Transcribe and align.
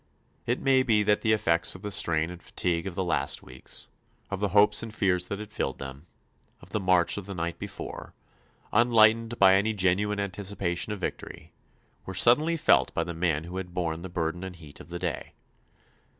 It 0.47 0.59
may 0.59 0.81
be 0.81 1.03
that 1.03 1.21
the 1.21 1.31
effects 1.31 1.75
of 1.75 1.83
the 1.83 1.91
strain 1.91 2.31
and 2.31 2.41
fatigue 2.41 2.87
of 2.87 2.95
the 2.95 3.03
last 3.03 3.43
weeks, 3.43 3.87
of 4.31 4.39
the 4.39 4.47
hopes 4.47 4.81
and 4.81 4.91
fears 4.91 5.27
that 5.27 5.37
had 5.37 5.51
filled 5.53 5.77
them, 5.77 6.07
of 6.59 6.71
the 6.71 6.79
march 6.79 7.17
of 7.17 7.27
the 7.27 7.35
night 7.35 7.59
before, 7.59 8.15
unlightened 8.73 9.37
by 9.37 9.53
any 9.53 9.73
genuine 9.75 10.19
anticipation 10.19 10.91
of 10.91 10.99
victory, 10.99 11.53
were 12.07 12.15
suddenly 12.15 12.57
felt 12.57 12.91
by 12.95 13.03
the 13.03 13.13
man 13.13 13.43
who 13.43 13.57
had 13.57 13.75
borne 13.75 14.01
the 14.01 14.09
burden 14.09 14.43
and 14.43 14.55
heat 14.55 14.79
of 14.79 14.89
the 14.89 14.97
day. 14.97 15.33